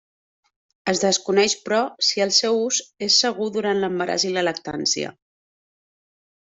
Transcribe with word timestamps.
Es 0.93 1.01
desconeix 1.03 1.55
però 1.67 1.83
si 2.09 2.25
el 2.27 2.33
seu 2.39 2.57
ús 2.63 2.81
és 3.09 3.21
segur 3.27 3.53
durant 3.59 3.83
l'embaràs 3.85 4.27
i 4.31 4.35
la 4.39 4.49
lactància. 4.51 5.15